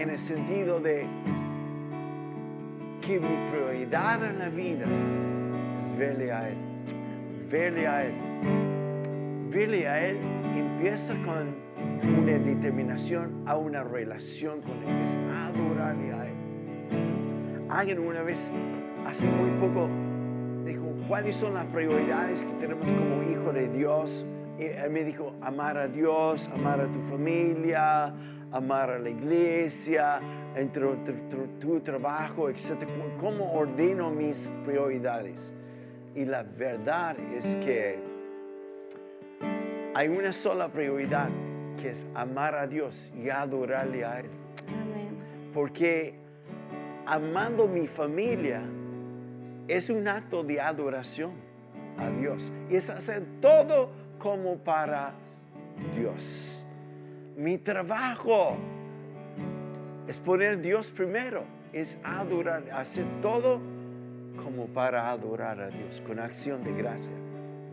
En 0.01 0.09
el 0.09 0.19
sentido 0.19 0.79
de 0.79 1.05
que 3.01 3.19
mi 3.19 3.49
prioridad 3.51 4.23
en 4.23 4.39
la 4.39 4.49
vida 4.49 4.85
es 5.79 5.97
verle 5.97 6.31
a 6.31 6.49
Él. 6.49 6.57
Verle 7.49 7.87
a 7.87 8.05
Él. 8.05 8.13
Verle 9.49 9.87
a 9.87 10.05
Él 10.07 10.17
empieza 10.79 11.13
con 11.25 11.55
una 12.03 12.37
determinación 12.37 13.43
a 13.45 13.55
una 13.55 13.83
relación 13.83 14.61
con 14.61 14.71
Él, 14.83 15.03
es 15.03 15.15
adorarle 15.15 16.13
a 16.13 16.25
Él. 16.27 16.33
Alguien 17.69 17.99
una 17.99 18.21
vez, 18.23 18.39
hace 19.07 19.25
muy 19.25 19.49
poco, 19.59 19.87
dijo, 20.65 20.85
¿cuáles 21.07 21.35
son 21.35 21.53
las 21.53 21.65
prioridades 21.67 22.43
que 22.43 22.51
tenemos 22.53 22.85
como 22.85 23.23
hijo 23.31 23.51
de 23.53 23.67
Dios? 23.69 24.25
Y 24.57 24.63
él 24.63 24.89
me 24.91 25.03
dijo, 25.03 25.33
amar 25.41 25.77
a 25.77 25.87
Dios, 25.87 26.49
amar 26.53 26.81
a 26.81 26.87
tu 26.87 26.99
familia, 27.01 28.13
amar 28.51 28.89
a 28.89 28.99
la 28.99 29.09
iglesia, 29.09 30.19
entre 30.55 30.83
tu, 30.83 31.13
tu- 31.29 31.47
tu 31.59 31.79
trabajo, 31.79 32.49
etc. 32.49 32.75
¿Cómo 33.21 33.53
ordeno 33.53 34.09
mis 34.09 34.51
prioridades? 34.65 35.53
Y 36.15 36.25
la 36.25 36.43
verdad 36.43 37.15
es 37.37 37.55
que 37.57 37.99
hay 39.93 40.07
una 40.09 40.33
sola 40.33 40.67
prioridad, 40.67 41.29
que 41.81 41.91
es 41.91 42.05
amar 42.13 42.55
a 42.55 42.67
Dios 42.67 43.11
y 43.15 43.29
adorarle 43.29 44.05
a 44.05 44.19
Él. 44.19 44.29
Amén. 44.67 45.17
Porque 45.53 46.15
amando 47.05 47.67
mi 47.67 47.87
familia 47.87 48.61
es 49.67 49.89
un 49.89 50.07
acto 50.07 50.43
de 50.43 50.59
adoración 50.59 51.31
a 51.97 52.09
Dios. 52.09 52.51
Y 52.69 52.75
es 52.75 52.89
hacer 52.89 53.23
todo 53.41 53.91
como 54.17 54.57
para 54.57 55.13
Dios. 55.95 56.65
Mi 57.37 57.57
trabajo 57.57 58.57
es 60.07 60.19
poner 60.19 60.59
Dios 60.61 60.89
primero, 60.91 61.43
es 61.71 61.97
adorar, 62.03 62.63
hacer 62.73 63.05
todo 63.21 63.61
como 64.43 64.65
para 64.67 65.09
adorar 65.09 65.61
a 65.61 65.69
Dios, 65.69 66.01
con 66.05 66.19
acción 66.19 66.63
de 66.63 66.73
gracia, 66.73 67.13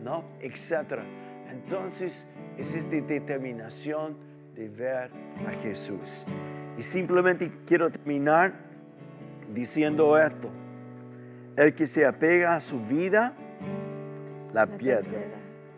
¿no? 0.03 0.23
Etcétera. 0.39 1.03
Entonces, 1.49 2.25
es 2.57 2.73
esta 2.73 2.95
determinación 2.95 4.17
de 4.55 4.69
ver 4.69 5.11
a 5.47 5.51
Jesús. 5.61 6.25
Y 6.77 6.83
simplemente 6.83 7.51
quiero 7.65 7.89
terminar 7.89 8.53
diciendo 9.53 10.17
esto. 10.17 10.49
El 11.55 11.73
que 11.73 11.87
se 11.87 12.05
apega 12.05 12.55
a 12.55 12.59
su 12.59 12.79
vida, 12.79 13.33
la 14.53 14.65
La 14.65 14.77
pierde. 14.77 15.27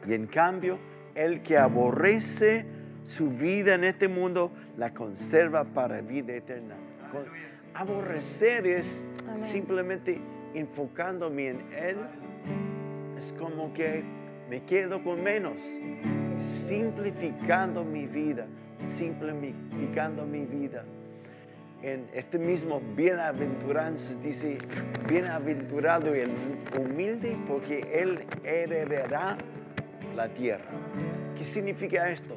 Y 0.08 0.14
en 0.14 0.28
cambio, 0.28 0.78
el 1.16 1.42
que 1.42 1.58
aborrece 1.58 2.66
su 3.04 3.30
vida 3.30 3.76
en 3.76 3.84
este 3.84 4.08
mundo, 4.08 4.52
la 4.78 4.94
conserva 4.94 5.64
para 5.64 6.02
vida 6.02 6.34
eterna. 6.34 6.76
Aborrecer 7.74 8.68
es 8.68 9.06
Amén. 9.24 9.38
simplemente 9.38 10.20
enfocándome 10.54 11.50
en 11.50 11.62
Él. 11.74 11.98
Es 13.18 13.34
como 13.34 13.74
que 13.74 14.04
me 14.50 14.64
quedo 14.64 15.04
con 15.04 15.24
menos. 15.24 15.62
Simplificando 16.40 17.84
mi 17.84 18.08
vida, 18.08 18.46
simplificando 18.96 20.26
mi 20.26 20.46
vida. 20.46 20.84
En 21.82 22.08
este 22.14 22.38
mismo 22.38 22.82
bienaventuranzas 22.96 24.22
dice, 24.22 24.58
bienaventurado 25.08 26.14
el 26.14 26.30
humilde 26.78 27.38
porque 27.48 27.80
él 27.94 28.26
heredará 28.44 29.38
la 30.16 30.28
tierra. 30.30 30.72
¿Qué 31.38 31.46
significa 31.46 32.10
esto? 32.10 32.36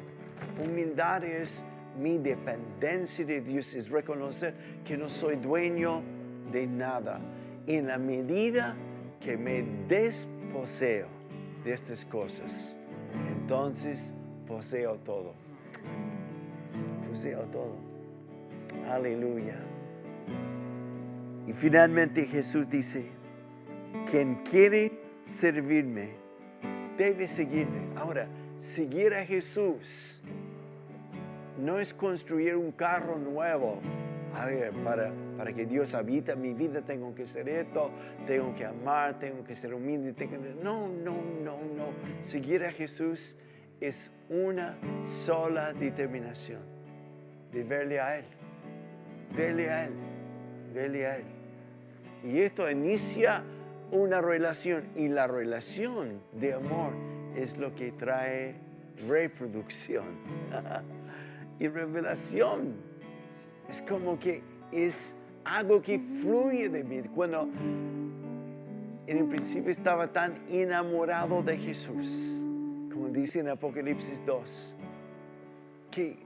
Humildad 0.63 1.25
es 1.25 1.63
mi 1.99 2.17
dependencia 2.17 3.25
de 3.25 3.41
Dios, 3.41 3.73
es 3.73 3.89
reconocer 3.89 4.53
que 4.85 4.97
no 4.97 5.09
soy 5.09 5.35
dueño 5.35 6.01
de 6.51 6.65
nada. 6.65 7.19
En 7.67 7.87
la 7.87 7.97
medida 7.97 8.75
que 9.19 9.37
me 9.37 9.63
desposeo 9.87 11.07
de 11.63 11.73
estas 11.73 12.05
cosas, 12.05 12.75
entonces 13.43 14.13
poseo 14.47 14.95
todo. 14.99 15.33
Poseo 17.09 17.41
todo. 17.51 17.75
Aleluya. 18.89 19.57
Y 21.45 21.51
finalmente 21.51 22.25
Jesús 22.25 22.69
dice, 22.69 23.11
quien 24.09 24.35
quiere 24.49 24.93
servirme, 25.23 26.11
debe 26.97 27.27
seguirme. 27.27 27.81
Ahora, 27.97 28.27
seguir 28.57 29.13
a 29.13 29.25
Jesús 29.25 30.23
no 31.59 31.79
es 31.79 31.93
construir 31.93 32.55
un 32.55 32.71
carro 32.71 33.19
nuevo. 33.19 33.79
A 34.35 34.45
ver, 34.45 34.71
para, 34.83 35.11
para 35.37 35.53
que 35.53 35.65
Dios 35.65 35.93
habita 35.93 36.35
mi 36.35 36.53
vida 36.53 36.81
tengo 36.81 37.13
que 37.13 37.25
ser 37.27 37.47
esto, 37.47 37.91
tengo 38.25 38.53
que 38.55 38.65
amar, 38.65 39.19
tengo 39.19 39.43
que 39.43 39.55
ser 39.55 39.73
humilde. 39.73 40.13
tengo 40.13 40.41
que- 40.41 40.55
No, 40.63 40.87
no, 40.87 41.15
no, 41.43 41.57
no. 41.57 41.87
Seguir 42.21 42.65
a 42.65 42.71
Jesús 42.71 43.35
es 43.79 44.09
una 44.29 44.75
sola 45.03 45.73
determinación 45.73 46.61
de 47.51 47.63
verle 47.63 47.99
a 47.99 48.17
Él, 48.17 48.25
verle 49.35 49.69
a 49.69 49.85
Él, 49.85 49.93
verle 50.73 51.05
a 51.07 51.17
Él. 51.17 51.23
Y 52.23 52.39
esto 52.39 52.69
inicia 52.71 53.43
una 53.91 54.21
relación 54.21 54.85
y 54.95 55.09
la 55.09 55.27
relación 55.27 56.21
de 56.31 56.53
amor 56.53 56.93
es 57.35 57.57
lo 57.57 57.75
que 57.75 57.91
trae 57.91 58.55
reproducción 59.07 60.05
y 61.59 61.67
revelación. 61.67 62.92
Es 63.69 63.81
como 63.81 64.19
que 64.19 64.41
es 64.71 65.15
algo 65.45 65.81
que 65.81 65.99
fluye 65.99 66.69
de 66.69 66.83
mí. 66.83 67.01
Cuando 67.13 67.47
en 69.07 69.17
el 69.17 69.25
principio 69.25 69.71
estaba 69.71 70.07
tan 70.07 70.35
enamorado 70.49 71.43
de 71.43 71.57
Jesús, 71.57 72.41
como 72.91 73.09
dice 73.09 73.39
en 73.39 73.49
Apocalipsis 73.49 74.25
2, 74.25 74.75
que 75.91 76.17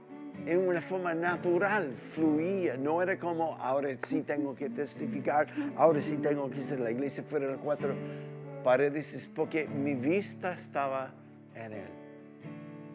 en 0.46 0.68
una 0.68 0.80
forma 0.80 1.14
natural 1.14 1.94
fluía, 1.96 2.76
no 2.76 3.02
era 3.02 3.18
como 3.18 3.56
ahora 3.56 3.90
sí 4.06 4.22
tengo 4.22 4.54
que 4.54 4.70
testificar, 4.70 5.48
ahora 5.76 6.00
sí 6.00 6.16
tengo 6.16 6.48
que 6.48 6.62
ser 6.62 6.80
la 6.80 6.90
iglesia 6.90 7.24
fuera 7.24 7.46
de 7.46 7.52
las 7.52 7.60
cuatro 7.60 7.94
paredes, 8.62 9.14
es 9.14 9.26
porque 9.26 9.66
mi 9.66 9.94
vista 9.94 10.52
estaba 10.52 11.12
en 11.54 11.72
Él. 11.72 11.90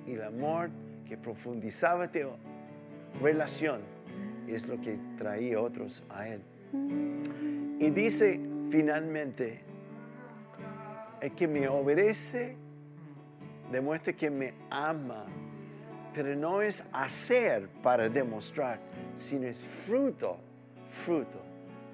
Y 0.08 0.12
el 0.14 0.24
amor 0.24 0.70
que 1.08 1.18
profundizaba 1.18 2.08
de 2.08 2.28
relación 3.22 3.82
es 4.48 4.68
lo 4.68 4.80
que 4.80 4.98
traía 5.18 5.60
otros 5.60 6.04
a 6.10 6.28
Él. 6.28 6.42
Y 7.80 7.90
dice 7.90 8.40
finalmente, 8.70 9.62
el 11.22 11.32
que 11.34 11.48
me 11.48 11.68
obedece 11.68 12.56
demuestra 13.72 14.14
que 14.14 14.30
me 14.30 14.54
ama, 14.70 15.26
pero 16.14 16.36
no 16.36 16.62
es 16.62 16.84
hacer 16.92 17.70
para 17.82 18.10
demostrar, 18.10 18.80
sino 19.16 19.48
es 19.48 19.62
fruto, 19.62 20.38
fruto 20.90 21.42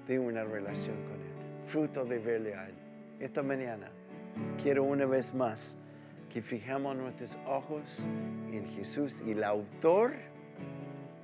de 0.08 0.20
una 0.20 0.44
relación 0.44 0.96
con 1.04 1.16
Él, 1.16 1.66
fruto 1.66 2.06
de 2.06 2.20
verle 2.20 2.56
a 2.56 2.68
Él. 2.68 2.76
Esta 3.20 3.44
mañana 3.44 3.90
quiero 4.62 4.84
una 4.84 5.06
vez 5.06 5.34
más 5.34 5.76
que 6.30 6.42
fijamos 6.42 6.96
nuestros 6.96 7.38
ojos 7.48 8.08
en 8.52 8.66
Jesús, 8.76 9.16
el 9.26 9.44
autor 9.44 10.14